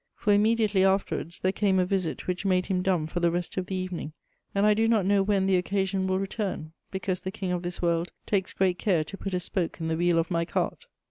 For, 0.15 0.33
immediately 0.33 0.83
afterwards, 0.83 1.41
there 1.41 1.51
came 1.51 1.77
a 1.77 1.85
visit 1.85 2.25
which 2.25 2.43
made 2.43 2.65
him 2.65 2.81
dumb 2.81 3.05
for 3.05 3.19
the 3.19 3.29
rest 3.29 3.55
of 3.57 3.67
the 3.67 3.75
evening, 3.75 4.13
and 4.55 4.65
I 4.65 4.73
do 4.73 4.87
not 4.87 5.05
know 5.05 5.21
when 5.21 5.45
the 5.45 5.57
occasion 5.57 6.07
will 6.07 6.17
return, 6.17 6.73
because 6.89 7.19
the 7.19 7.29
king 7.29 7.51
of 7.51 7.61
this 7.61 7.83
world 7.83 8.11
takes 8.25 8.51
great 8.51 8.79
care 8.79 9.03
to 9.03 9.15
put 9.15 9.35
a 9.35 9.39
spoke 9.39 9.79
in 9.79 9.89
the 9.89 9.97
wheel 9.97 10.17
of 10.17 10.31
my 10.31 10.43
cart. 10.43 10.85